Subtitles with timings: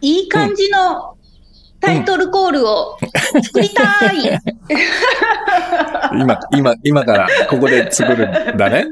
[0.00, 1.16] いい感じの
[1.80, 2.98] タイトルコールを
[3.42, 4.38] 作りたい。
[6.12, 8.86] 今、今、今からここで作るんだね。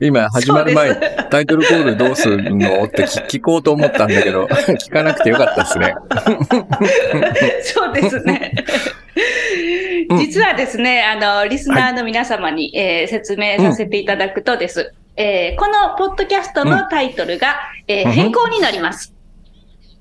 [0.00, 0.94] 今始まる前、
[1.30, 5.94] タイトルコールどうするのって聞聞こうと思ったんだけど、聞かなくてよかったですね。
[7.62, 8.52] そうですね。
[10.18, 17.56] 実はですね、あの、リスナーの皆様に、えー説明させていただくとです、えーこのポッドキャストのタイトルが、
[17.86, 19.17] えーうん変更になります。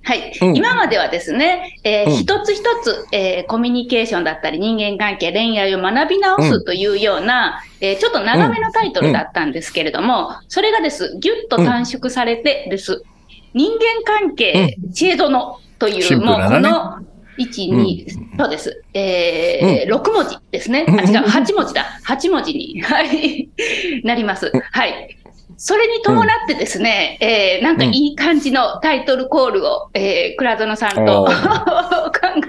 [0.07, 0.31] はい。
[0.41, 0.55] うん。
[0.55, 2.13] 今まではですね、えーうん。
[2.13, 13.03] 一つ一つ、えーコミュニケーションだったり人間関係、恋愛を学び直すというような、えーちょっと長めのタイトルだったんですけれども、それがです、ぎゅっと短縮されてです、
[13.53, 16.99] 人間関係、知恵殿という、もうこの、
[17.37, 18.05] 1、2、
[18.39, 18.83] そうです。
[18.93, 20.85] えー6文字ですね。
[20.87, 21.85] あ、違う、8文字だ。
[22.07, 23.49] 8文字に、 はい、
[24.03, 24.51] なります。
[24.71, 25.17] はい。
[25.59, 31.31] それに伴ってですね、えーなんかいい感じのタイトルコールを、えー、倉園さんとお 考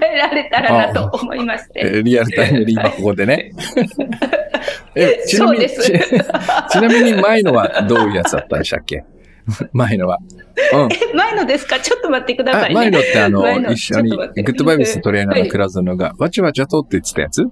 [0.03, 1.81] えられたらなと思いまして。
[1.83, 3.51] えーリアルタイムで今ここでね。
[4.95, 6.11] え ちなみに、そうです
[6.69, 9.03] ち ちなみに前のはどういうやつだったんでしたっけ？
[9.73, 10.19] 前のは。
[10.73, 11.17] うん。
[11.17, 11.79] 前のですか？
[11.79, 12.75] ちょっと待ってくださいね。
[12.75, 17.43] あ前のってあの前、の一緒に、グッドバイブストレーナーのはい倉園が、わちゃわちゃとって言ってたやつ？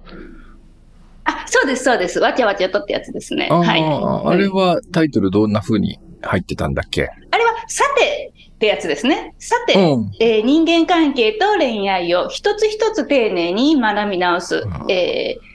[1.27, 2.19] あ、そうです、そうです。
[2.19, 3.49] わちゃわちゃとってやつですね。
[3.49, 3.83] はい。
[3.83, 7.09] あれはタイトルどんな風に入ってたんだっけ？
[7.31, 9.35] あれは、さてってやつですね。
[9.37, 10.11] さて、うん。
[10.19, 15.47] えー人間関係と恋愛を一つ一つ丁寧に学び直す、うんえー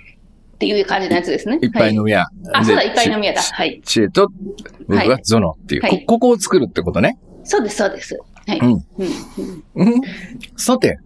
[0.55, 1.59] っていう感じのやつですね。
[1.61, 2.25] いっぱい飲み屋。
[2.53, 3.43] あ、そうだ、でいっぱい飲み屋だ。
[3.43, 3.81] ちはい。
[3.85, 4.29] 知恵と、
[4.87, 7.19] 僕はゾノっていう、はいこ、ここを作るってことね。
[7.43, 8.17] そうです、そうです。
[8.47, 8.59] はい。
[8.61, 8.85] うん
[9.75, 10.01] うん。
[10.57, 10.99] さて、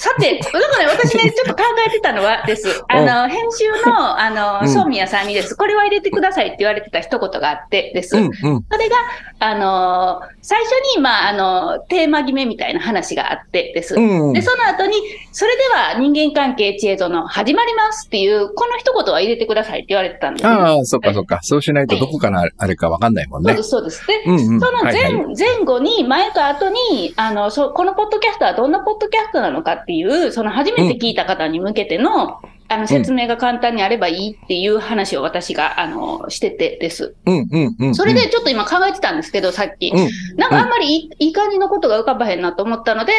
[0.00, 2.82] さて、だからね、私ね、 ちょっと考えてたのはです。
[2.88, 5.54] あの、編集の、あの、うんそうみやさんにです。
[5.54, 8.16] これは入れてくださいって言われてた一言があってです。
[8.16, 8.30] うん、うん。
[8.70, 8.96] それが、
[9.40, 13.94] あの最初に、まあ、あの、テーマ決めみたいな話があってです。
[13.94, 14.94] うんで、その後に、
[15.32, 21.40] それでは人間関係知恵の始まりますっていう、この一言は入れてくださいって言われてたんですね、ああ、そっかそっか。
[21.42, 23.62] そうしないとどこからあれかわかんないもんねそうで。
[23.62, 24.06] す、そうです。
[24.06, 24.60] で、うんうん。
[24.60, 37.16] その前,、はいはい前後に、前と後に、あの、そこのポッドキャストはどんなポッドキャストなのかっていう、その初めて聞いた方に向けての、あの、説明が簡単にあればいいっていう話を私が、あの、しててです。
[37.26, 37.94] うん、うん、うん。
[37.94, 39.88] それでちょっと今考えてたんですけど、さっき。
[39.88, 43.12] うん、なんかあんまりいいいい感じのことが浮かばへんなと思ったので、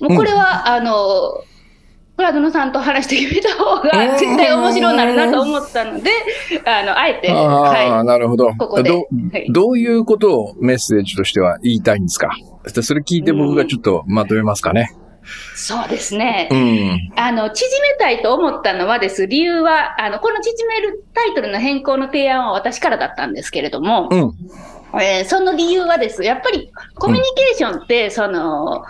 [0.00, 1.42] もうこれは、あの、
[2.14, 6.10] プラドノさんと話して決めた方が絶対面白いなるなと思ったので、
[6.64, 7.60] あの、あえて、ああ、
[7.96, 8.50] はなるほど。
[8.50, 12.30] ここでどはいどういうことをメッセージとしては言いたいんですか？
[12.82, 14.94] それ聞いて僕がちょっとまとめますかね。
[15.24, 15.58] い。
[15.58, 16.48] そうですね。
[16.50, 17.12] うん。
[17.16, 19.26] あの、縮めたいと思ったのはです。
[19.26, 24.32] 理由は、あの、この縮めるタイトルの変更の提案は私からだったんですけれども、うん。
[25.00, 26.22] えーその理由はです。
[26.22, 28.84] やっぱりコミュニケーションって、その、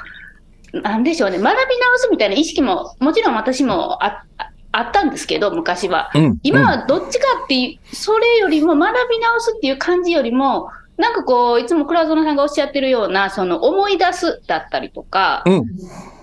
[0.73, 6.11] なんでしょうね、学び直すみたいな意識も、もちろん私もあああったんですけど、昔は。
[6.15, 6.39] うん。
[6.43, 15.65] 今はどっちかっていう、それよりも学び直すっていう感じよりも、なんかこう、いつも倉園さんがおっしゃってるような、その思い出すだったりとか、うん。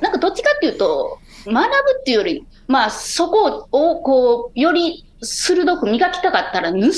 [0.01, 1.59] なんかどっちかっていうと、学ぶ
[1.99, 6.91] っていうより、まあそこをこう、より鋭く磨きたかったら盗む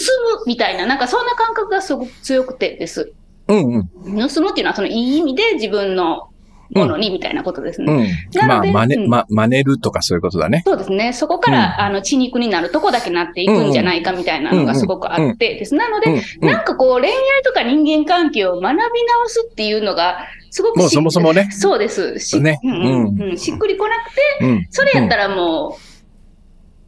[0.46, 3.14] みたいな、なんかそんな感覚がすごく強くてです。
[3.48, 3.90] うん。
[4.06, 4.30] うん。
[4.30, 6.31] 盗むっていうのはそのいい意味で自分の
[6.74, 7.94] ものにみたいなことですね。
[7.94, 8.40] うん。
[8.40, 10.64] まあ、なので真似、うんま、真似るとかそういうことだね。
[10.66, 11.14] そうですね。
[11.14, 15.76] そこから、あの、血肉になるとこだけなっていくんじゃないかみたいなのがすごくあってです。
[15.76, 16.18] なので、うん。
[16.18, 22.20] うんなんかこう、恋愛とか人間関係を学び直すっていうのが、すごくしもうそもそもねそうです。
[22.20, 22.76] し,、ねうんう
[23.14, 24.68] んうんしっくりこなくて、うん。
[24.70, 25.92] それやったらもう、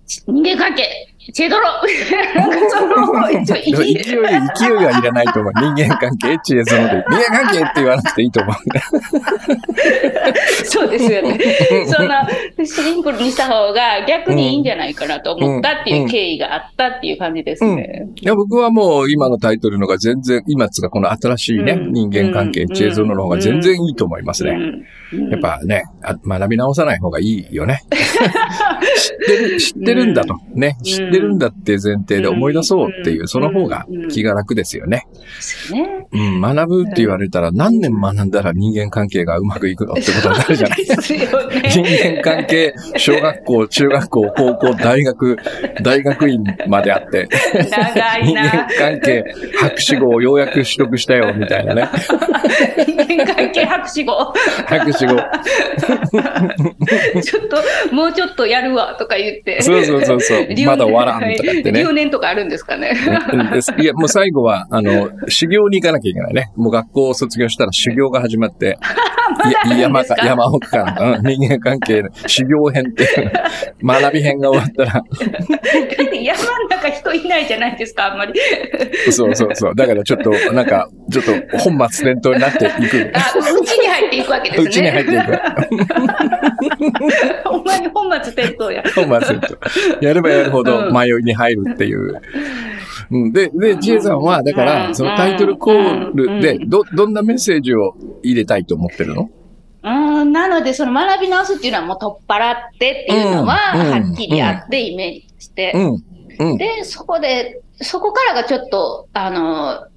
[0.07, 1.65] ち人間関係、チェドロ
[3.45, 5.53] 勢い、勢いはいらないと思う。
[5.55, 7.05] 人間関係、知恵そので。
[7.09, 8.55] 人間関係って言わなくていいと思う。
[10.65, 11.39] そうですよね。
[11.87, 12.27] そんな、
[12.65, 18.07] シンプルにした方が逆にいいんじゃないかなと思ったっていう経緯があったっていう感じですね。
[18.19, 24.51] いや、僕はもう今のタイトルのが全然、今つかこの新しいね、うん人間関係、うん知恵ゾノの方が全然いいと思いますね。
[24.51, 24.83] うん
[25.29, 27.81] やっぱね、あ学び直さない方がいいよね。
[29.03, 30.35] 知ってる、知ってるんだと。
[30.53, 35.07] ね、ん知ってるんだって前提で思い出そうっていうう、んその方が気が楽ですよね。
[36.11, 41.01] うん、学ぶって言われたら何年学んだら人間関係がうまくいくのってことになるじゃないですか。
[41.69, 45.37] 人間関係、小学校、中学校、高校、大学、
[45.81, 47.27] 大学院まであって、
[48.23, 48.67] 人間な。
[48.77, 49.23] 関係、
[49.59, 51.89] 博士号をようやく取得したよ、みたいなね。
[52.85, 54.33] 人間関係博士号。
[54.67, 55.15] 博士号。
[57.21, 57.57] ちょっと、
[57.93, 59.61] もうちょっとやるわとか言って。
[59.61, 60.47] そうそうそうそう。
[60.53, 61.93] 留まだ終わらんとか言ってね留。
[61.93, 62.93] 年とかあるんですかね。
[63.79, 66.51] いや、もう最後は、あの、修行に行かなきゃいけないね。
[66.55, 68.77] もう学校を卒業したら修行が始まって、
[69.67, 73.31] だい山か、山奥から、うん、人間関係の修行編っていう、
[73.83, 78.33] 学び編が終わったら、だって山の中人いないじゃないですか、あんまり。
[79.11, 79.75] そうそうそう。
[79.75, 83.11] だからちょっと、なんか、ちょっと本末転倒になっていく。
[83.13, 84.67] あ、うちに入っていくわけですね。
[84.67, 85.23] うちに入っていく。
[87.49, 88.82] ほんまに本末転倒や。
[88.95, 89.57] 本末転倒。
[90.01, 92.21] やればやるほどうん迷いに入るっていう。
[93.11, 99.29] うん、で、で、ジエさんは、だから、うんそのタイトルコールでう、ど、どんなメッセージを入れたいと思ってるの？
[99.83, 105.79] うん、なので、その学び直すっていうのはもう取っ払ってっていうのは、うんはっきりあってイメージしてう。
[105.79, 106.03] ん。
[106.39, 106.57] うん。
[106.57, 109.87] で、そこで、そこからがちょっと、あの、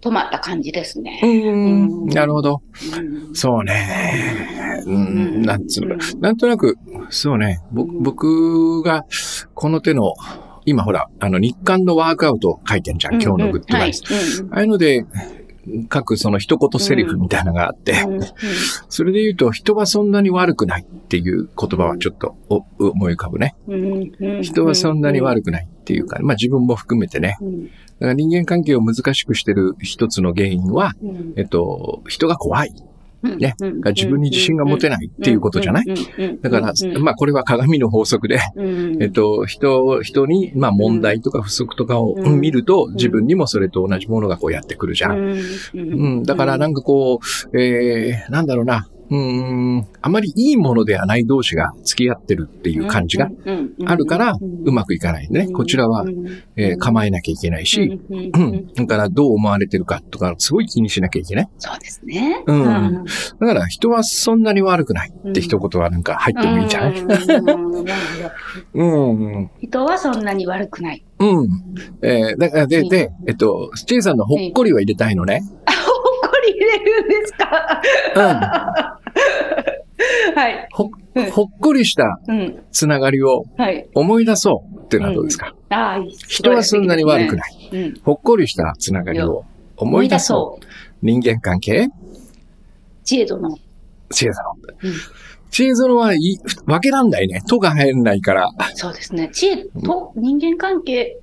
[0.00, 1.20] 止まった感じですね。
[1.22, 2.06] うん。
[2.06, 2.62] なるほど。
[2.96, 3.00] う
[3.30, 4.82] んそうね。
[4.86, 6.20] うん、なんつうのかう。
[6.20, 6.76] なんとなく、
[7.10, 7.60] そうね。
[7.72, 9.04] 僕、僕が、
[9.54, 10.14] この手の、
[10.64, 13.22] 今ほら、あの、日韓のワークアウト書いてんじゃん。
[13.22, 14.02] 今日のグッドバイス。
[14.40, 15.04] うんああいうので、
[15.92, 17.94] 書くその一言セリフみたいなのがあって、
[18.88, 23.54] それで言うと、人はそんなに悪くないっていう言葉はちょっとお思い浮かぶね。
[24.42, 27.36] 人はそんなに悪くないっていうか、まあ自分も含めてね。
[27.40, 27.64] うん。
[27.64, 27.70] だ
[28.00, 31.34] から人間関係を難しくしてる一つの原因は、うん。
[31.36, 32.74] えっと、人が怖い。
[33.36, 33.54] ね。
[33.94, 35.84] 自分に自信が持てないっていうことじゃない
[36.42, 39.02] だから、まあこれは鏡の法則で、うん。
[39.02, 42.40] えっと、人、人に、まあ問題とか不足とかをうん。
[42.40, 45.18] 見ると、自分にもそれと同じものがこうやってくるじゃん。
[45.18, 45.36] う
[45.74, 47.20] うん、だからなんかこ
[47.52, 49.16] う、えー、なんだろうな、うー
[49.80, 53.28] ん、あまりいいものではない同士が付き合ってるっていう感じが
[53.86, 55.48] あるから、うまくいかないね。
[55.48, 56.04] こちらは、
[56.56, 58.66] えー構えなきゃいけないし、うん。
[58.74, 61.48] だからどう思われてるかとか、すごい気にしなきゃいけない。
[61.58, 62.42] そうですね。
[62.46, 63.04] うん
[63.40, 66.96] だから人はそんなに悪くないって一言はなんか入ってもいいんじゃない？
[68.74, 69.50] うん。
[69.60, 71.04] 人はそんなに悪くない。
[71.18, 71.48] うん。
[72.02, 75.42] えー、だからで、で、えっと、スチェイさんのほっこりは入れたいのね。
[76.58, 77.82] れるんですか？
[78.14, 78.22] うん。
[80.34, 80.68] はい。
[80.72, 80.90] ほ、
[81.32, 82.62] ほっこりしたうん。
[82.72, 83.88] つながりをはい。
[83.94, 87.38] 思い出そうっていうのはどうですか、ああ、いい人はそんなに悪くい。
[87.38, 87.70] ない。
[87.72, 88.00] うん。
[88.02, 89.44] ほっこりしたつながりを
[89.76, 90.64] 思い出そう。
[91.02, 91.88] 人間関係？
[93.04, 93.48] 知恵殿。
[94.10, 94.56] 知恵ゾロ。
[94.84, 94.92] うん
[95.48, 97.40] 知恵ゾロはいい、分けらんないね。
[97.48, 98.50] とが入んないから。
[98.74, 99.30] そうですね。
[99.32, 101.16] 知恵と人間関係。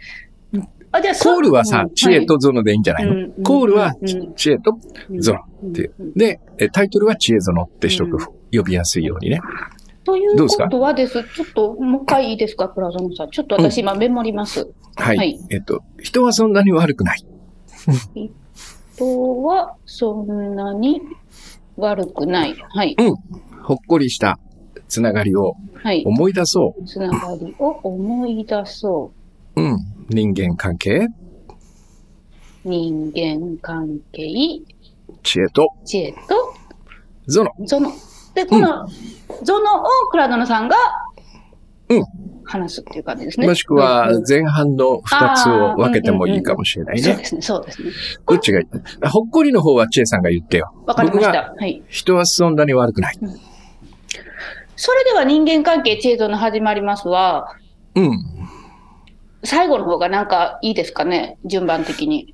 [0.94, 4.78] あ、じゃあ、コールはさ、うん知恵とゾノでいいんじゃないの、うんコールはうん知恵と
[5.20, 5.94] ゾノっていう。
[6.16, 8.18] で、えタイトルは知恵ゾノってしとく。
[8.56, 9.42] 呼びやすいようにね。
[10.04, 11.24] ということはです。
[11.36, 13.32] ちょっと、もう一回いいですか、プラザノさん。
[13.32, 14.70] ちょっと私今メモります。
[14.96, 15.18] はい。
[15.18, 17.26] はいえっと、人はそんなに悪くない。
[18.96, 21.02] 人はそんなに
[21.78, 22.56] 悪くない。
[22.56, 22.96] はい。
[23.64, 24.40] ほっこりした
[24.88, 26.04] つながりをはい。
[26.06, 29.23] 思い出そつながりを思い出そう。
[29.56, 29.62] う。
[29.62, 29.78] うん。
[30.10, 31.08] 人間関係、
[32.66, 34.28] 人間関係、
[35.24, 36.54] 知恵と知恵と
[37.28, 37.52] ゾノ。
[37.66, 37.92] ゾノ。
[38.36, 38.88] で、この
[39.44, 40.76] ゾノをクラドノさんが
[41.90, 42.04] うん
[42.46, 43.48] 話すっていう感じですね。
[43.48, 47.04] もしくは前半の二つを分けてもいいかもしれないね。
[47.04, 47.92] そうですね、そうですね。
[48.28, 48.68] どっちがいい？
[49.02, 50.74] あほっこりの方は知恵さんが言ってよ。
[50.86, 51.56] わかりまし僕た。
[51.58, 51.82] はい。
[51.88, 53.18] 人はそんなに悪くない。
[54.76, 57.56] それでは人間関係知恵ゾの始まりますは、
[57.96, 58.20] うん。
[59.44, 62.34] 最後の方がなんかいいですかね、順番的に。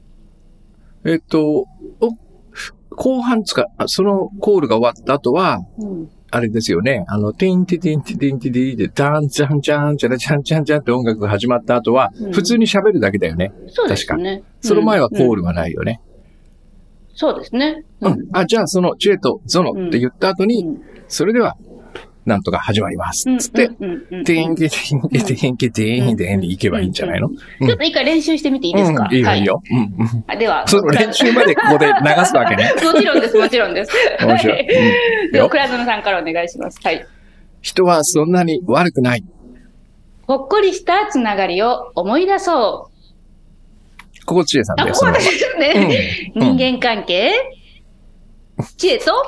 [1.05, 1.65] えっと、
[2.01, 2.15] お
[2.95, 6.09] 後半つか、あそのコールが終わった後は、うん。
[6.31, 7.05] あれですよね。
[7.07, 13.51] あの、ティンティティンティティンティティで、ダンチャンチャンチャラチャンチャンチャンって音楽が始まった後はうん、普通に喋るだけだよね。
[13.69, 14.43] そうですね。
[14.61, 15.37] その前はコール。
[15.37, 16.01] ルはないよね。
[17.15, 17.83] そうですね。
[18.01, 18.29] うん。
[18.33, 21.57] あ、じゃあその、チエとゾノって言った後に、うんそれでは、
[22.29, 23.25] なんとか始まります。
[23.39, 27.27] つって、うんうんうんティンケティンケティンケティンでに行けばいいんじゃないの？
[27.27, 29.61] うんちょっと一回練習してみていいですか、うんいいよ、はいいよ。
[30.37, 32.71] では、その練習までここで流すわけね。
[32.83, 33.91] もちろんです、もちろんです。
[34.25, 34.59] 面白い。
[34.61, 36.79] うんでは、よクラドノさんからお願いします。
[36.83, 37.05] はい。
[37.61, 39.23] 人はそんなに悪くない。
[40.27, 42.89] ほっこりしたつながりを思い出そ
[44.21, 44.25] う。
[44.25, 45.05] ここ知恵さんあ、だよ、ここ。
[45.07, 46.31] 私ですね。
[46.35, 47.31] うん人間関係、
[48.77, 49.11] 知恵と、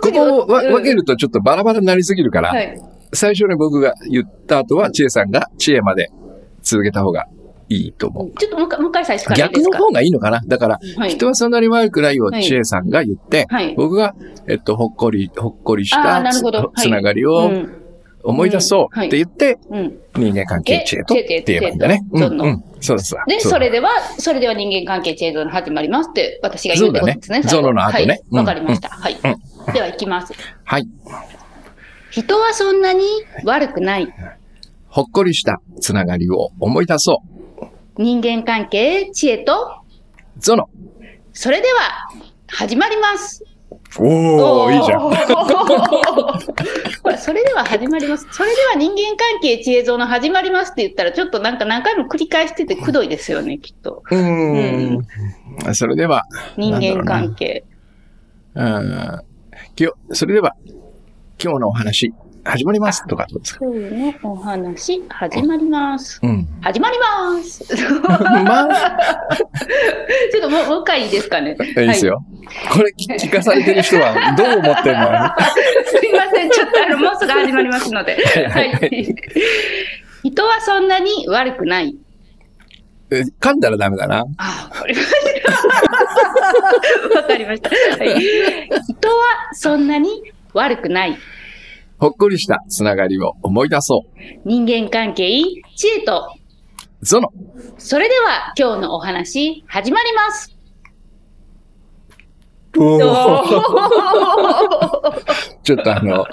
[0.00, 2.80] こっここを分けるとちょっとバラバラになりすぎるから、はい。
[3.12, 6.10] 最初に僕が言った後は、知恵さんが知恵まで
[6.62, 7.26] 続けた方が
[7.68, 8.32] いいと思う。
[8.38, 10.40] ちょっともう一回もう一回最初か逆の方がいいのかな？
[10.46, 11.10] だから、はい。
[11.10, 13.74] 人はそんなに悪くないをはい知恵さんが言って、はい。
[13.76, 14.14] 僕が、
[14.48, 16.58] えっと、ほっこり、ほっこりしたつなるほど。
[16.58, 16.80] はい。
[16.80, 17.81] つながりをうん
[18.24, 19.98] 思い出そうって言って、うん。
[20.16, 22.00] 人間関係知恵とっえ知恵て言えばいいんだね。
[22.12, 22.64] うん。
[22.80, 23.24] そうですわ。
[23.26, 27.42] で、それでは、それでは人間関係チェーンゾーン始まりますって、私が言うってことですね。
[27.42, 28.88] ゾロの後ねわかりました。
[28.88, 29.16] はい。
[29.72, 30.32] では、行きます。
[30.64, 30.88] はい。
[32.10, 33.04] 人はそんなに
[33.44, 34.12] 悪くない。
[34.88, 37.22] ほっこりしたつながりを思い出そ
[37.58, 37.66] う。
[37.96, 39.76] 人間関係、知恵と、
[40.38, 40.68] ゾノ。
[41.32, 42.08] それでは、
[42.48, 43.44] 始まります。
[43.98, 45.02] おー、いいじゃん。
[47.14, 47.18] ん。
[47.18, 48.26] それでは始まります。
[48.30, 54.02] それでは人間関係知恵像の始まりますって言ったら、ちょっとなんか何回も繰り返しててくどいですよね、きっと。
[54.10, 55.74] うーん。
[55.74, 56.24] それでは、
[56.56, 57.64] 人間関係。
[58.54, 59.22] うん。
[59.76, 60.54] 今日、それでは、
[61.42, 62.12] 今日のお話、
[62.44, 63.64] 始まりますとかどうですか？
[63.64, 66.18] 今日のお話、始まります。
[66.22, 66.46] うん。
[66.60, 67.64] 始まります。
[67.76, 71.56] ちょまあ、っともう、もう一回いいですかね？
[71.60, 72.24] いいですよ。
[72.72, 75.06] これ聞聞かされてる人はどう思ってんの？
[75.86, 78.16] すいません、ちょっとあの、もうすぐ始まりますので。
[78.26, 79.14] はいはい。
[80.24, 81.96] 人はそんなに悪くない。
[83.10, 84.24] え噛んだらダメだな。
[84.38, 85.10] あ、わかりまし
[87.12, 87.18] た。
[87.20, 87.68] わかりました。
[87.70, 88.20] はい。
[88.88, 89.14] 人は
[89.52, 91.16] そんなに悪くない。
[92.02, 94.20] ほっこりしたつながりを思い出そう。
[94.44, 95.40] 人間関係、
[95.76, 96.34] 知恵と。
[97.00, 97.28] ゾノ。
[97.78, 100.52] それでは今日のお話、始まります。
[105.62, 106.26] ちょっとあの、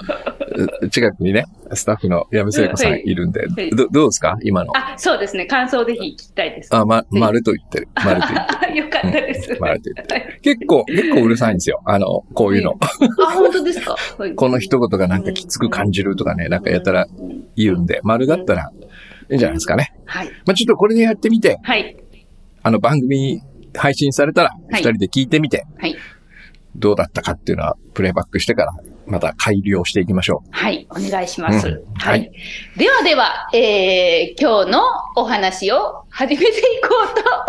[0.82, 1.44] う近くにね、
[1.74, 4.36] スタッフの矢部聖子さんいるんで、はいどどうですか？
[4.42, 4.76] 今の。
[4.76, 5.46] あ、そうですね。
[5.46, 6.74] 感想ぜひ聞きたいです。
[6.74, 7.88] あ、ま、丸と言ってる。
[7.94, 9.50] 丸と言ってあ よかったです。
[9.50, 9.58] る。
[9.60, 10.20] 丸と言ってる。
[10.22, 11.82] はい結構、結構うるさいんですよ。
[11.84, 12.78] あの、こういうの。
[12.80, 12.86] あ、
[13.32, 13.94] 本当ですか？
[14.18, 18.70] はいこの一言がなんかきつく感じるとかね、なんかやたらうん言うんで、丸だったら
[19.30, 19.92] いいんじゃないですかね。
[20.06, 20.28] はい。
[20.46, 21.96] まあ、ちょっとこれでやってみて、はい。
[22.62, 23.40] あの番組
[23.76, 25.94] 配信されたら、はい二人で聞いてみて、はい。
[26.76, 28.72] どうだったかっていうのは、プレイバックしてから、
[29.06, 30.86] また改良していきましょはい。
[30.90, 31.66] お願いします。
[31.66, 32.30] うんははい
[32.76, 32.78] い。
[32.78, 34.80] ではでは、えー、今日の
[35.16, 36.88] お話を始めていこ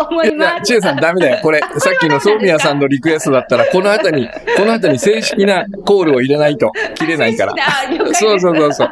[0.00, 0.26] と思う。
[0.26, 0.62] います。
[0.64, 1.40] ちえさんダメだよ。
[1.40, 7.54] これ、さっきのソーミヤさんのリクエストだったら、この後に、この後に正式なコールを入れないと切れないから。
[8.12, 8.90] そうそうそうそう。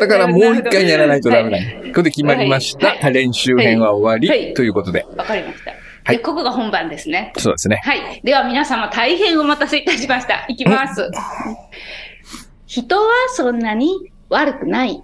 [0.00, 1.80] だからもう一回やらないとダメだよ。
[1.92, 2.88] これで決まりました。
[2.88, 5.06] はい練習編は終わり、はいということで。
[5.16, 5.87] わかりました。
[6.08, 7.34] はいで、ここが本番ですね。
[7.36, 7.82] そうですね。
[7.84, 8.22] はい。
[8.24, 10.46] では皆様大変お待たせいたしました。
[10.48, 11.10] いきます。
[12.64, 15.02] 人はそんなに悪くない。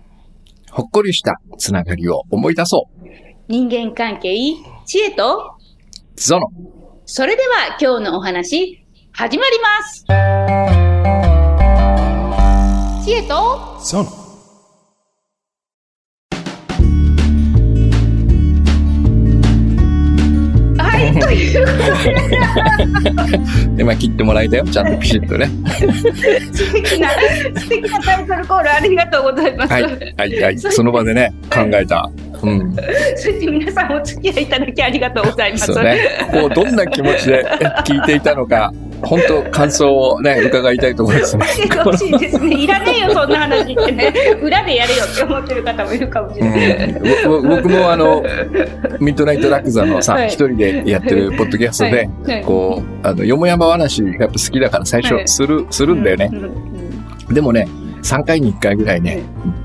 [0.71, 3.07] ほっこりしたつながりを思い出そう。
[3.49, 4.35] 人間関係、
[4.87, 5.59] 知恵と、
[6.17, 6.49] ゾノ。
[7.05, 8.83] それでは今日のお話、
[9.13, 10.07] 始まります。
[13.05, 14.24] 知恵と、ゾノ。
[23.77, 24.65] で、今切ってもらえたよ。
[24.65, 25.51] ちゃんとピシッとね。
[26.53, 27.09] 素敵な、
[27.57, 29.73] 素敵なタイトルコールありがとうございます。
[29.73, 29.83] はい。
[29.83, 30.41] はい。
[30.41, 30.59] はい。
[30.59, 32.09] その場でね、考えた。
[32.43, 32.77] うん。
[33.17, 35.73] そして皆さんお付き合いいただきありがとうございます。
[35.73, 35.99] そうね。
[36.31, 37.45] こう、どんな気持ちで
[37.85, 38.73] 聞いていたのか、
[39.05, 41.47] 本当感想をね、伺いたいところですね。
[41.57, 42.63] 教えてほしいですね。
[42.63, 44.13] いらねえよ、そんな話ってね。
[44.43, 46.91] 裏でやれよって思ってる方もいるかもしれない。
[46.91, 48.23] うん、ぼ僕もあの、
[49.01, 56.31] ミッドナイトラクザのさ、はい一人でやってるポッドキャストで、はいはいこう、あの、よもやま話がやっぱ好きだから最初はいする、するんだよね。
[57.31, 57.69] でもね、
[58.03, 59.23] 3回に1回ぐらいね、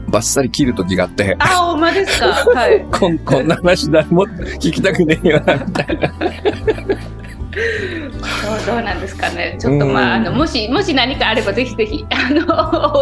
[0.08, 2.27] バッサリ切る時があって、あ、ほんまですか。
[2.27, 2.86] はい。
[2.91, 6.13] こん、こんな話誰も聞きたくねえよな、みたいな。
[7.51, 9.57] どうどうなんですかね。
[9.59, 12.45] ちょっとまあ、あの、もし、もし何かあればぜひぜひ、あの、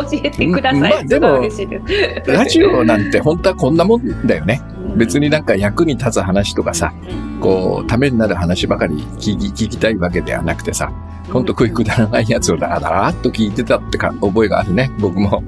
[0.10, 0.80] 教えてください。
[0.80, 2.32] まあでもすごい嬉しいです。
[2.32, 4.62] ラジオなんて本当はこんなもんだよね。
[4.72, 6.92] うん別になんか役に立つ話とかさ、
[7.40, 10.92] こう、ためになる話ばかり聞き聞きたいわけではなくてさ、
[11.32, 14.92] ほんとクイックだらないやつをだらだらっと聞いてたってか覚えがあるね。
[15.00, 15.44] 僕も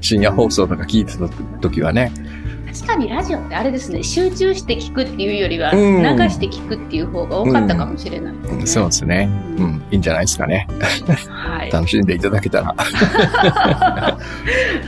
[0.00, 1.28] 深夜放送とか聞いてた
[1.60, 2.12] 時はね。
[2.74, 8.66] 確かにラジオってあれですね、集中して聞くっていうよりは、うん流して聞くっていう方が多かったかもしれないですね。
[8.66, 9.28] そうですね。
[9.58, 10.66] うん、いいんじゃないですかね。
[11.28, 11.70] はい。
[11.70, 12.74] 楽しんでいただけたら。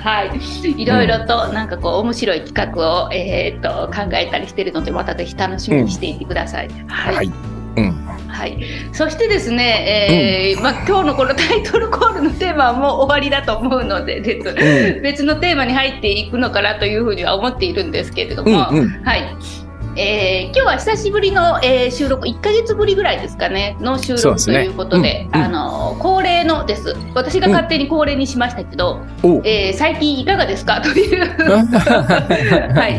[0.02, 0.83] はい。
[0.83, 6.69] いろいろと、なんかこう、面白い企画を、えーっと、考えたりしてるので、またぜひ楽しみにしていてください。
[6.88, 7.14] はい。
[7.14, 7.56] はい。
[7.76, 7.92] うん。
[8.28, 8.59] はい。
[8.92, 14.52] そしてですね、えーまあ、今日のこのタイトルコールのテーマはもう終わりだと思うので、別う
[14.99, 15.02] ん。
[15.02, 18.52] 別のテーマに入っていくのかなというふうには思っているんですけれどうん。
[18.52, 18.88] も、うん。
[19.04, 19.37] はい。
[19.99, 26.95] えー今日は久しぶりの、えー収録、1ヶ月ぶりぐらいですかね、の収録ということで、うんうんあの、恒例のです。
[27.14, 29.00] 私が勝手に恒例にしましたけど、
[29.45, 30.80] えー最近いかがですか？
[30.85, 31.21] という
[32.76, 32.99] はい、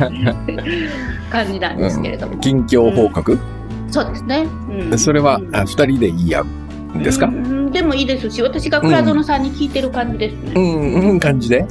[1.32, 2.38] 感じなんですけれども。
[2.40, 3.38] 近況報告、
[3.90, 4.48] そうですね。
[4.92, 6.46] うんそれはうんあ二人で言い合う
[6.98, 7.28] んですか？
[7.28, 10.54] うんでもいいですし、私が倉園さんに聞いてる感じですうね。
[10.54, 11.66] ん、うん、感じで。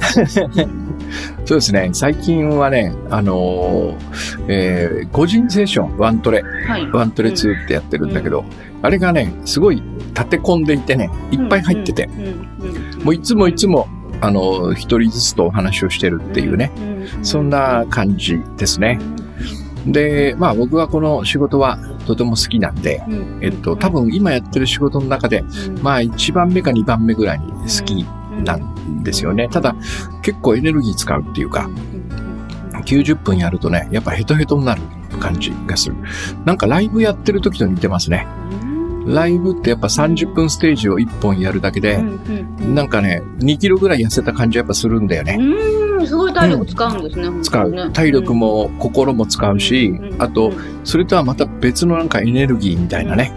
[1.45, 1.89] そうですね。
[1.93, 6.89] 最近はね、あのーえー個人セッション、ワントレ、はい。
[6.91, 8.45] ワントレ2ってやってるんだけど、
[8.83, 9.81] あれがね、すごい
[10.13, 13.87] 立て込んでいてね、いっぱい入ってて、うんうんうんもういつもいつも、
[14.21, 18.99] あのー一人ずつとお話をしてるっていうね、うんそんな感じですね。
[19.87, 28.05] で、まあ僕はこの仕事はとても好きなんで、うんえっと、多分今やってる仕事の中で、うんまあ1番目か2番目ぐらいに好き
[28.43, 29.47] なんですよね。
[29.49, 29.75] ただ、
[30.21, 31.69] 結構エネルギー使うっていうか、
[32.85, 34.81] 90分やるとね、やっぱヘトヘトになる
[35.19, 35.95] 感じがする。
[36.45, 38.25] なんかライブやってる時と似てますね。
[39.05, 42.03] ライブってやっぱ30分ステージを1本やるだけで、
[42.59, 45.39] なんかね、2キロぐらい痩せた感じやっぱするんだよね。
[46.07, 47.83] うん、すごい体力使うんですね、本使当にね。
[47.83, 47.91] う。
[47.91, 50.51] 体力も心も使うし、あと、
[50.83, 53.31] それとはまた別のなんかエネルギーみたいなね。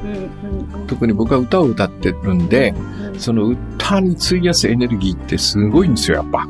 [0.86, 2.74] 特に僕は歌を歌ってるんで、
[3.16, 6.48] その歌に費やすエネルギーってすごいんですよ、やっぱ。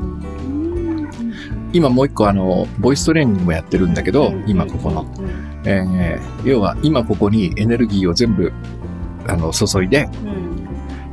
[1.73, 5.07] 今もう一個あの、ボイストレーニングもやってるんだけど、今ここの。
[5.65, 8.53] えー要は今ここにエネルギーを全部、
[9.27, 10.09] あの、注いで、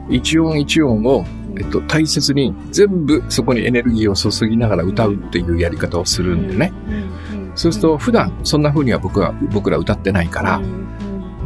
[0.10, 1.26] 一音一音を、
[1.58, 6.72] えっと、大切に全部そこにエネルギーを注ぎながら歌うっていうやり方をするんでね。
[7.56, 10.62] そうすると普段そんな風には僕は、僕ら歌ってないから、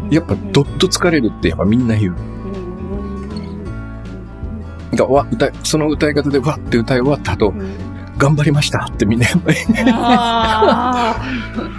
[0.10, 2.15] やっぱどっと疲れるってやっぱみんな言う。
[4.94, 7.53] がわ歌いその歌い方でわって歌い終わった後、
[8.18, 11.15] 頑張りましたってみんなやっぱり、あ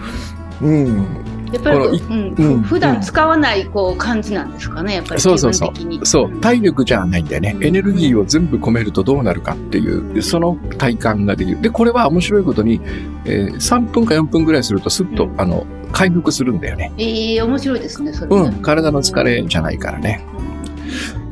[0.62, 1.06] うん。
[1.52, 6.06] ーやっぱりうんうん普段使わないこう感じなんですかね、やっぱりそうそうそう。
[6.06, 7.56] そう、体力じゃないんだよね。
[7.61, 11.61] エネルギーを全部込めるとどうなるかっていう、その体感ができる。
[11.61, 12.80] で、これは面白いことに、
[13.25, 16.92] えー3分か4分ぐらいするとスッと、あの、回復するんだよね。
[16.99, 18.42] ええ面白いですね、それね。
[18.42, 20.25] うん、体の疲れじゃないからね。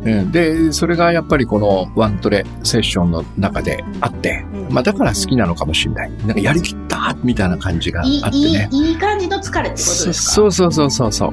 [0.02, 6.10] うん、で、それがやっぱりこのワントレセッションの中であって、まあだから好きなのかもしれない。
[6.26, 8.68] なんかやりきったみたいな感じがあってね。
[8.72, 10.12] いいいい感じの疲れってことですか？
[10.12, 11.32] そうそうそうそうそう。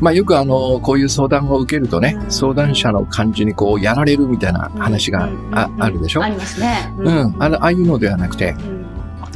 [0.00, 6.22] まあよくあの、こういう相談を受けるとね、相談者の感じにこうやられるみたいな話がああるでしょ？
[6.22, 6.92] ありますね。
[6.98, 8.83] うん、あのああいうのではなくて、うん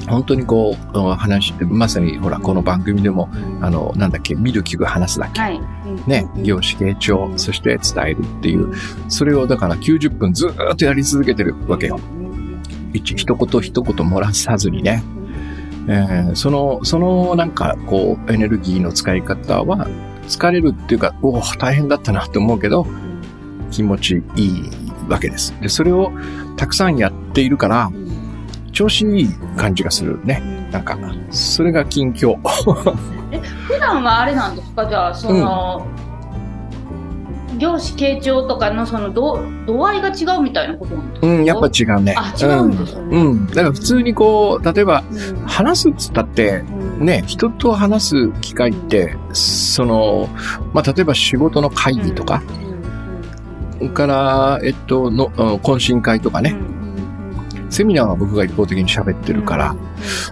[0.09, 3.29] 本当にこう、うん話して、まさにほら、この番組でも、
[3.61, 5.41] あの、なんだっけ、見る、聞く、話すだけ。
[5.41, 5.61] はい。
[6.07, 8.73] ね、業種傾聴、そして伝えるっていう、
[9.09, 11.99] それをだから90分ずーっとやり続けてるわけよ。
[12.93, 15.03] 一一言一言漏らさずにね。
[15.89, 19.89] えーその、そのなんかこう、エネルギーの使い方は、
[20.29, 22.87] 疲れるっていうか、おお、大変だったなって思うけど、
[23.71, 24.71] 気持ちいい
[25.09, 25.55] わけです。
[25.61, 26.13] で、それを
[26.57, 27.91] たくさんやっているから、
[28.79, 30.41] 調子いい感じがするね。
[30.71, 30.97] なんか、
[31.33, 32.37] それが近況。
[33.67, 34.87] 普段はあれなんですか？
[34.87, 35.85] じゃあ、その、
[37.59, 41.27] 業種傾聴とかのその度度合いが違うみたいなことなんですか？
[41.27, 42.15] うん、やっぱ違うね。
[42.17, 43.17] あ、違うんですよね。
[43.17, 43.27] うん。
[43.27, 43.47] うん。
[43.49, 46.63] だから普通にこう、例えば、うん話すっつったって、
[47.01, 50.29] ね、人と話す機会って、その、
[50.73, 52.45] まあ、例えば仕事の会議とか、
[53.93, 56.55] から、えっと、の、うん懇親会とかね、
[57.71, 59.77] セミナーは僕が一方的に喋ってるから、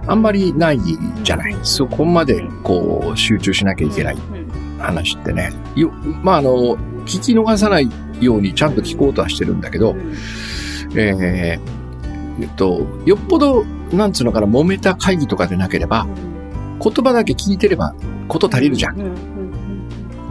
[0.06, 0.80] あんまりない
[1.22, 1.56] じゃない。
[1.62, 4.16] そこまで、こう、集中しなきゃいけない
[4.78, 5.52] 話ってね。
[5.74, 5.90] よ、
[6.22, 9.96] まあ、あの、聞き逃さないようにちゃんと聞こうとはしてるんだけど、
[10.94, 11.76] えー
[12.40, 16.06] えっと、よっぽど、なんつうのかな、揉めた会議とかでなければ、
[16.82, 17.94] 言葉だけ聞いてれば、
[18.28, 19.35] こと足りるじゃん。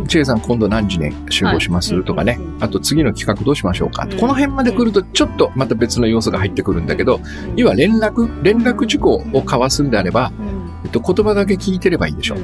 [0.08, 2.04] チェイさん今度何時に集合します、はい。
[2.06, 2.64] とかねうん。
[2.64, 4.18] あと次の企画どうしましょうか、うん。
[4.18, 7.20] この辺まで来るとちょっとまた別の要素が入ってくるんだけど、
[7.56, 10.32] 要は連絡、連絡事項を交わすんであれば、
[10.84, 12.38] えっと、言葉だけ聞いてればいいでしょ。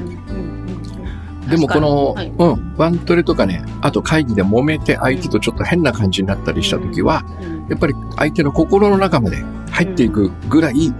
[1.48, 2.32] でもこの、はい。
[2.38, 7.24] うん、ワントレとかね、あと会議で揉めて相手とちょっと変な感じになったりした時は、
[7.68, 10.92] やっぱり相手の心の中まで入っていくぐらい、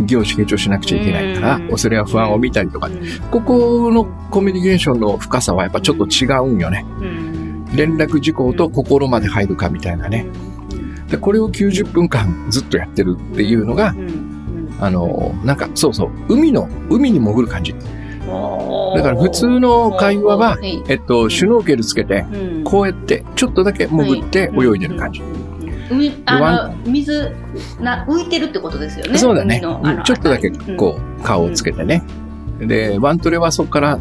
[0.00, 1.68] 業種傾聴しなくちゃいけないから、うん。
[1.68, 2.90] 恐れや不安を見たりとか、
[3.30, 6.84] ここのコミュニケーションの深さはやっぱちょっと違うんよね。
[7.74, 10.26] 連絡事項と心まで入るかみたいなね。
[11.08, 13.94] で、これを90分間ずっとやってるっていうのが、
[14.80, 17.74] あの、なんか、そうそう、海の、海に潜る感じ。
[17.74, 22.24] だから普通の会話は、えっと、シュノーケルつけて、
[22.64, 25.22] こうやって、ちょっとだけ潜って泳いでる感じ。
[26.26, 27.32] あの水
[27.80, 29.18] な浮いてるってことですよね？
[29.18, 29.60] そうだね。
[29.60, 32.02] ちょっとだけ、こう、顔をつけてね。
[32.58, 33.98] で、ワントレはそこから、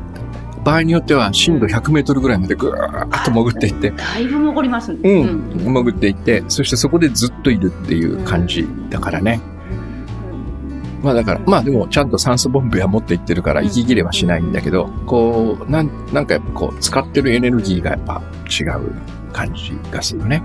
[0.63, 4.99] 場合によっては深度100メートルぐらいまでぐーっと潜っていって、だいぶ残りますね。
[5.03, 9.41] うん、潜っていって、そしてそこでずっといるっていう感じだからね。
[11.01, 18.93] まあだから、まあでもちゃんと酸素ボンベは持っていってるから息切れはしないんだけど、こう、なん、なんかやっぱこう、使ってるエネルギーがやっぱ違う
[19.33, 20.41] 感じがするね。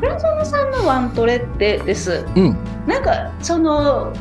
[0.00, 2.24] 倉園さんのワントレってです。
[2.34, 2.56] うん。
[2.86, 4.12] なんかその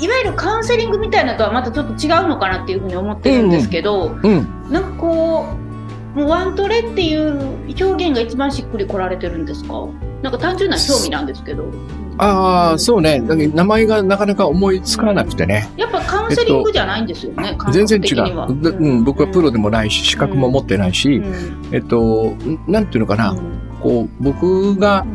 [0.00, 4.46] いわゆるカウンセリングみたいなのとはまたちょっと違うのかなっていうふうに思ってるんですけど、うん。
[4.70, 5.46] なんかこ
[6.14, 9.86] うもうワントレっていう表現が一番しっくり来られてるんですか？
[10.22, 11.64] なんか単純な興味なんですけど。
[12.20, 13.20] ああ、そうね。
[13.20, 15.70] 名前がなかなか思いつかなくてね。
[15.76, 18.60] やっぱカウンセリングじゃないんですよね、感全然違う。
[18.60, 22.34] でうん、僕はプロでもないし、資格も持ってないし、うんえっと、
[22.66, 23.36] なんていうのかな。
[23.82, 25.06] こう、僕が、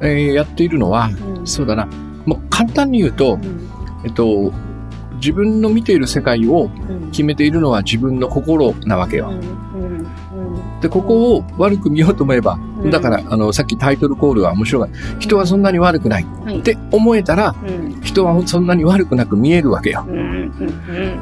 [0.00, 1.46] えーやっているのは、うん。
[1.46, 1.86] そうだな。
[2.26, 3.68] もう簡単に言うと、うん。
[4.04, 4.52] えっと、
[5.16, 7.10] 自分の見ている世界をうん。
[7.10, 9.30] 決めているのは自分の心なわけよ。
[9.30, 9.80] うん。
[9.80, 10.80] うん。
[10.82, 12.90] で、ここを悪く見ようと思えば、うん。
[12.90, 14.88] だから、あの、さっきタイトルコールは面白い。
[15.18, 16.26] 人はそんなに悪くない。
[16.44, 16.58] はい。
[16.58, 18.00] って思えたら、うん。
[18.02, 20.04] 人はそんなに悪くなく見えるわけよ。
[20.06, 20.52] うん。
[20.58, 20.66] で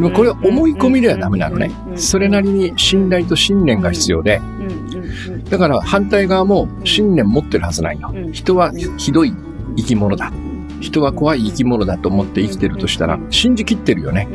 [0.01, 1.71] もこれは思い込みではダメなのね。
[1.95, 4.67] それなりに信頼と信念が必要で、うん。
[4.67, 4.71] うん。
[4.73, 8.33] うんだから反対側も信念持ってるはずないようん。
[8.33, 9.35] 人はひどい
[9.77, 10.33] 生き物だ。
[10.81, 14.29] 人は怖い生き物だと思って生きてるとしたら、信じきってるよね。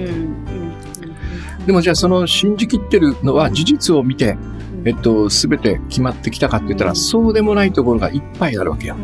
[1.66, 4.38] でもじゃあその信じきってるのは事実を見て、
[4.86, 8.96] えっと、すべて決まってきたかって言ったら、そうでもないところがいっぱいあるわけよ。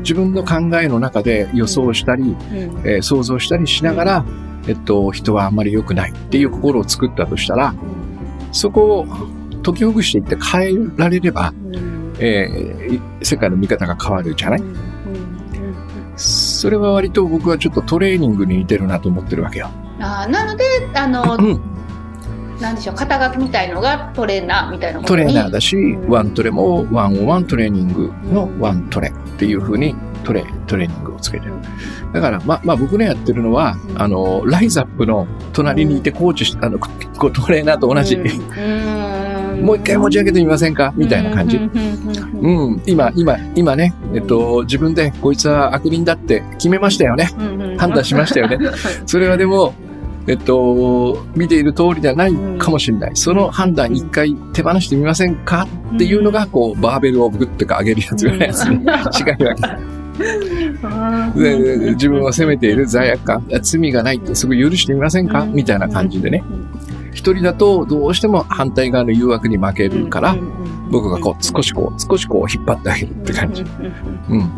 [0.00, 2.36] 自分の考えの中で予想したり、
[2.84, 4.24] えー想像したりしながら、
[4.68, 7.74] えっと、人はあんまり良くないっていう心を作ったとしたら、
[8.52, 9.06] そこを
[9.62, 11.52] 解きほぐしていって変えられれば、
[12.18, 14.62] えー世界の見方が変わるじゃない？
[16.16, 19.70] それは割と僕はちょっとトレーニングに似てるなと思ってるわけよ。
[20.00, 21.60] あーなのであのうん。
[22.60, 26.08] なんでしょう肩書きみたいのがトレーナーみたいなトレーナーだだし、うん。
[26.08, 29.10] ワントレもワンオンワントレーニングのワントレ。
[29.10, 29.94] っていう風に
[30.24, 31.54] トレ、トレーニングをつけてる。
[32.12, 36.88] だから、ま、まあ僕のやってるのは、あの、ライズアップの隣にいてコーチし、あの、こ
[37.30, 38.16] トレーナーと同じ。
[39.62, 40.92] もう一回持ち上げてみませんか？
[40.96, 41.56] みたいな感じ。
[41.56, 47.30] うん、今、今、今ね、えっと、自分でこいつは悪人だって決めましたよね。
[47.76, 48.58] 判断しましたよね。
[49.06, 49.74] それはでも、
[50.26, 53.10] えっと、見ている通りではないかもしれない。
[53.14, 55.66] その判断一回手放してみませんか？
[55.94, 59.98] っていうのが、こう、バーベルをグッとか上げるやつぐらいやつに違いわけ。
[61.40, 66.10] でで自分を責めている罪悪感、罪がないってすぐ許してみませんかみたいな感。
[66.10, 66.42] じでね。
[67.12, 70.36] 一人だとどうしても反対側の誘惑に負けるから、
[70.90, 73.62] 僕がこう少しこう、少しこう引っ張ってあげるって感じ。
[73.62, 73.64] う
[74.36, 74.50] ん。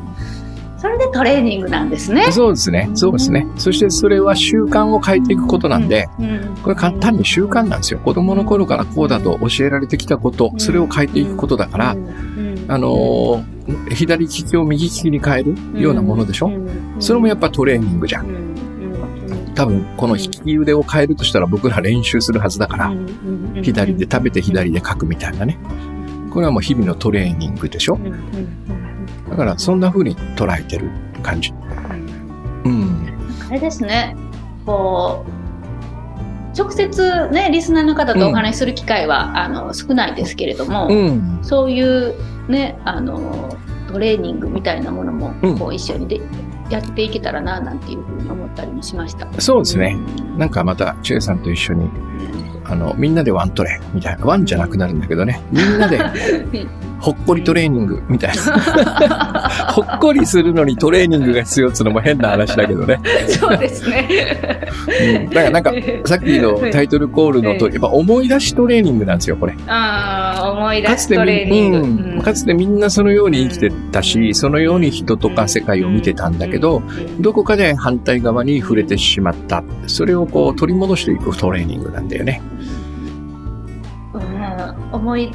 [0.78, 2.32] それでトレーニングなんですね。
[2.32, 2.88] そうですね。
[2.94, 3.46] そうですね。
[3.56, 6.08] そしてそれは習慣を変えていくことなんで、
[6.62, 8.00] これ簡単に習慣なんですよ。
[8.00, 11.94] 子供の頃からこうだと教えられてきたこと、それを変えていくことだから、あ
[12.78, 13.44] のー
[13.92, 16.50] 左利きを右利きに変えるようなものでしょ？
[16.98, 18.26] それもやっぱトレーニングじゃん。
[19.54, 22.92] 多分、この引き腕を変えるとしたら僕ら練習するはずだから、
[23.62, 25.58] 左で食べて左で書くみたいなね。
[26.32, 27.98] これはもう日々のトレーニングでしょ？
[29.28, 30.90] だからそんな風に捉えてる
[31.22, 31.52] 感じ。
[32.64, 33.06] うん。
[33.48, 34.16] あれですね。
[34.64, 41.38] こう直接ねリスナーの方とお話しする機会は、あの少ないですけれども、うん。
[41.42, 42.14] そういう
[42.48, 43.56] ねあの
[43.88, 46.20] トレーニングみたいなものも、うんこう一緒にで
[46.70, 49.28] やっていけたらななんていうふうに思ったりもしました。
[49.40, 49.96] そうですね。
[50.36, 51.90] なんかまた、チェイさんと一緒に、
[52.64, 54.24] あの、みんなでワントレみたいな。
[54.24, 55.42] ワンじゃなくなるんだけどね。
[55.50, 55.98] みんなで、
[57.00, 59.48] ほっこりトレーニングみたいな。
[59.72, 63.00] ほっこりするのにトレーニングが必要っつうのも変な話だけどね。
[63.28, 64.68] そうですね。
[65.16, 65.30] うん。
[65.30, 65.72] だからなんか、
[66.04, 69.54] さっきのタイトルコールのと、やっぱ思い出しトレーニングなんですよ、これ。
[69.66, 71.78] ああ思い出かつてすトレーニング。
[71.78, 76.82] み、うん、かつてみんなそのように生きてたし、そのように人とか世界を見てたんだけど、
[77.18, 79.62] どこかで反対側に触れてしまった。
[79.86, 82.42] それをこう取り戻していくトレーニングなんだよね。
[84.12, 84.20] うん
[84.92, 85.30] 思い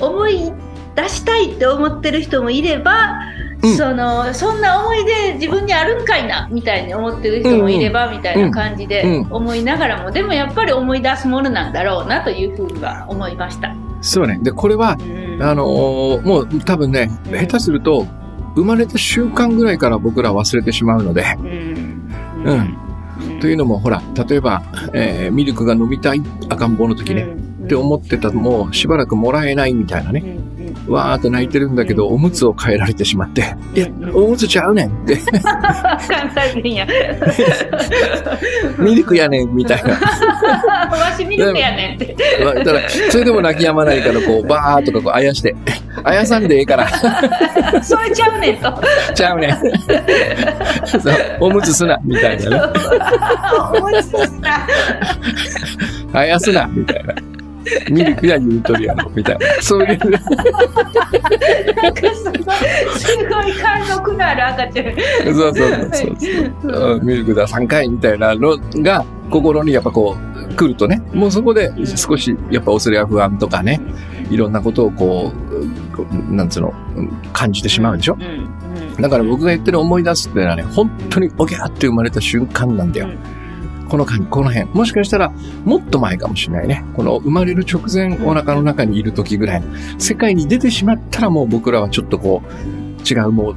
[0.00, 0.52] 思い
[0.94, 3.18] 出したいって思ってる人もいれば、
[3.62, 3.76] うん。
[3.76, 9.32] そのそんな思い出自分にあるんかいなみたいに思ってる人もいれば、みたいな感じでうん。
[9.32, 13.74] 思いながらも、でもやっぱり思い出すものなんだろうなというふうには思いました。
[14.00, 14.38] そうね。
[14.42, 15.02] で、これは、う
[15.38, 15.42] ん。
[15.42, 18.06] あのーもう多分ね、下手すると、
[18.54, 22.10] 生まれた習慣ぐらいから僕ら忘れてしまうので、うん。
[22.44, 23.38] うん。
[23.40, 27.22] というのもほら、例えば、えーミルクが飲みたい赤ん坊の時ね、
[27.64, 30.36] って思ってたもうしばらくもらえないみたいなね。
[30.88, 36.86] わーっと泣いてるんだけど、おむつを変えられてしまって、いや、おむつちゃうねんって、関西弁や。
[38.78, 39.90] ミルクやねんみたいな。
[39.90, 39.98] わ
[41.16, 42.16] しミルクやねんって。
[42.64, 45.54] だから、それでも泣き止まないから、こう、バーっとかこう、あやして、
[46.04, 46.88] あやさんでええから、
[47.82, 48.82] それちゃうねんと。
[49.14, 49.50] ちゃうねん。
[50.86, 52.72] そうおむつすな、みたいなね。
[53.78, 54.66] 思いついた。
[56.18, 57.14] あやすな、みたいな。
[57.90, 59.46] ミルクや言うとるやろ、みたいな。
[59.60, 60.00] そういう、なん
[61.94, 62.34] かすごい、
[62.98, 65.34] すごい貫禄のある赤ちゃん。
[65.34, 66.96] そうそうそうそう。
[66.96, 73.80] うんミルクだ3回みたいなのが、心にやっぱこう、来るとね、もうそこで少し、やっぱ恐れや不安とかね、
[74.30, 75.32] いろんなことをこ
[76.30, 78.18] う、なんつうの、うん感じてしまうでしょ？
[79.00, 83.08] だから僕が言ってる思い出すっていうのはね、本当におぎゃーって生まれた瞬間なんだよ。
[83.92, 84.70] この間、この辺。
[84.70, 85.30] もしかしたら、
[85.66, 86.82] もっと前かもしれないね。
[86.96, 89.66] この生まれる直前、お腹の中にいる時ぐらいの。
[89.98, 93.56] 世界に出てしまったらもう僕らはちょっとこう、違うもう、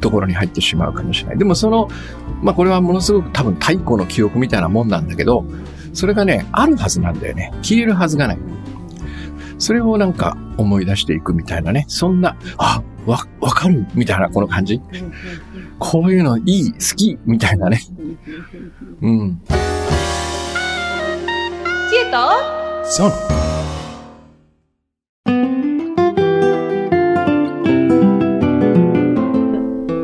[0.00, 1.38] ところに入ってしまうかもしれない。
[1.38, 1.88] でもその、
[2.42, 5.44] まあこれはものすごく多分太古の記憶みたいなもんなんだけど、
[5.92, 7.50] それがね、あるはずなんだよね。
[7.62, 8.38] 消えるはずがない。
[9.58, 11.86] それをなんか思い出していくみたいなね。
[11.88, 14.80] そんな、あ、わ、わかるみたいなこの感じ。
[15.80, 17.80] こういうのいい、好きみたいなね。
[19.00, 19.40] うん。
[21.90, 22.16] 知恵と
[22.84, 23.10] そう。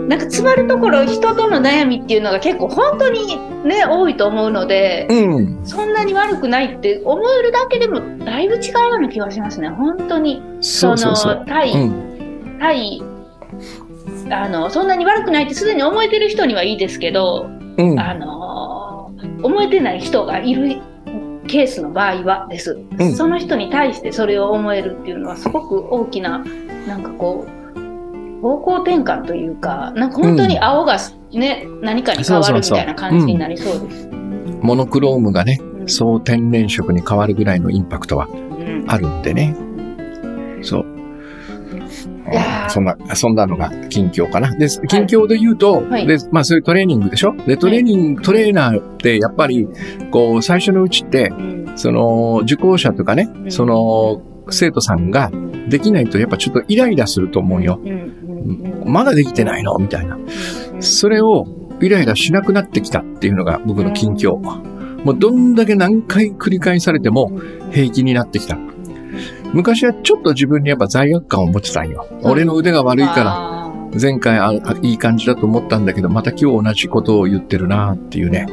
[0.08, 5.66] なんか詰まるところ人との悩みっていうのが結構本当にね多いと思うのでうん。
[5.66, 11.44] そんなに悪くないって思えるだけでもだいぶ違うような気がしますね本当にその。
[11.46, 12.58] 対、うん。
[12.60, 13.02] 対
[14.30, 17.98] あのそんなに悪くないってすでに思えてる人にはいいですけど、うん。
[17.98, 19.12] あの
[19.42, 20.80] 思えてない人がいる
[21.48, 26.44] ケースの場合はです、うんその人に対してそれを思えるっていうのはすごく大きな
[26.86, 30.98] なんかこう方向転換というかなんか本当に青が
[31.32, 34.08] ね、何かに変わるみたいな感じになりそうです。
[34.62, 39.56] モノクロームがね、うん総天然色に変わるぐらいのインパクトはうんあるんでね。
[40.62, 40.97] そう。
[42.68, 44.54] そんな、そんなのが近況かな。
[44.54, 46.06] で、近況で言うと、はい。
[46.06, 47.34] で、まあそういうトレーニングでしょ？
[47.46, 49.68] で、トレーニング、トレーナーってやっぱり、
[50.10, 51.34] こう、最初のうちって、う
[51.72, 51.72] ん。
[51.76, 53.50] その、受講者とかね、ん。
[53.50, 55.30] その、生徒さんが
[55.68, 57.78] できないとやっぱちょっとイライラすると思うよ。
[58.86, 59.76] まだできてないの？
[59.78, 60.16] みたいな。
[60.16, 60.82] うん。
[60.82, 61.46] それを
[61.82, 64.38] イライラしなくなってきたっていうのが僕の近況。
[64.38, 67.30] もうどんだけ何回繰り返されても
[67.72, 68.56] 平気になってきた。
[69.52, 72.06] 昔はちょっと自分にやっぱ罪悪感を持ってたんよ。
[72.10, 73.58] うん俺の腕が悪いから、あ
[74.00, 78.46] 前回ああいい感じだと思ったんだけど、また今日同じことを言ってるなっていうね。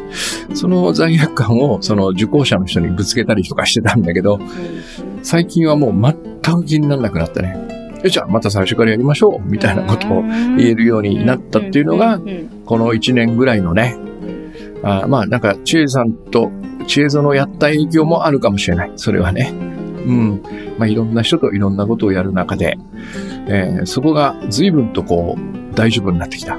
[0.54, 4.40] その罪悪感をその受講者の人にぶつけたりとかしてたんだけど、
[5.24, 7.58] 最近はもう全く気にならなくなったね。
[8.04, 12.20] えじゃあまた最初からやりましょうみたいなことを言えるようになったっていうのが
[12.66, 13.98] この1年ぐらいのね、
[14.84, 16.52] あまあなんか、知恵さんと
[16.88, 18.92] 知恵園やった影響もあるかもしれない。
[18.96, 19.52] それはね。
[20.06, 20.42] うん。
[20.78, 22.78] まあいろんな人といろんなことをやる中で、
[23.48, 26.58] えーそこが随分とこう、大丈夫になってきた。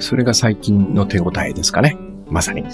[0.00, 1.96] それが最近の手応えですかね。
[2.28, 2.62] まさに。
[2.62, 2.68] うん。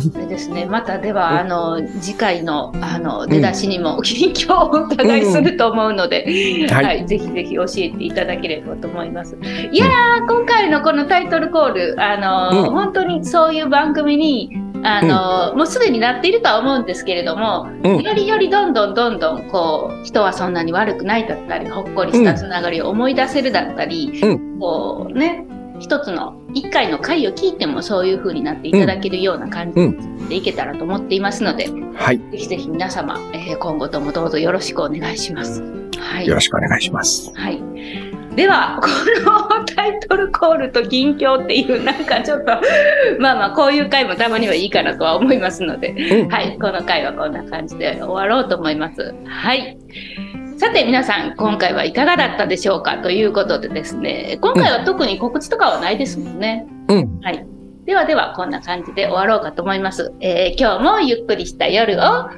[0.00, 0.66] それですね。
[0.66, 6.24] またでは、あの、次回の、あの、出だしにも、近況をお伺いすると思うので、
[6.68, 9.36] はいはい、ぜひぜひ教えていただければと思います。
[9.70, 12.16] いやー、今回のこのタイトルコール、あ
[12.50, 14.50] の、うん本当にそういう番組に、
[14.84, 18.02] あの、もうすでになっているとは思うんですけれども、うん。
[18.02, 25.44] よりよりどんどんどんどん、こう、人はそんなに悪くないだったり、ほっこりしたつながりを思い出せるだったり、うこうね、
[25.80, 32.18] 一つの、一回の回を聞いてもそういう風になっていただけるような感じでいけたらと思っていますので、はい。
[32.18, 35.62] ぜひぜひ皆様、えー今後ともどうぞよろしくお願いします。
[35.98, 36.34] はいよ。
[36.34, 37.32] ろしくお願いします。
[37.34, 38.07] はい。
[38.38, 38.88] では、こ
[39.58, 42.52] のタイトルコールと近況っていう、なんかちょっと、
[43.18, 46.28] まあまあ、こういう回もたまにはいいかなとは思いますので、うん。
[46.28, 49.12] はい、この回はこんな感じで終わろうと思います。
[49.26, 49.76] はい。
[50.56, 56.64] さて皆さん、今回はいかがだったでしょうかということでですね、今回は特に告知とかはないですもんね。
[56.88, 57.20] うん。
[57.20, 57.44] はい。
[57.86, 60.12] ではでは、こんな感じで終わろうかと思います。
[60.20, 62.28] えー今日もゆっくりした夜を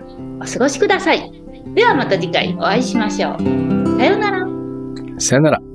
[0.40, 1.30] お過ごしください。
[1.74, 3.98] ではまた次回お会いしましょう。
[3.98, 4.46] さようなら。
[5.18, 5.69] さよなら。